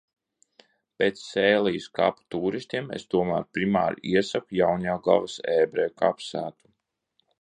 Bet 1.01 1.19
Sēlijas 1.23 1.85
kapu 1.99 2.25
tūristiem 2.35 2.89
es 2.99 3.05
tomēr 3.15 3.45
primāri 3.59 4.03
iesaku 4.15 4.59
Jaunjelgavas 4.61 5.37
ebreju 5.61 5.95
kapsētu. 6.05 6.61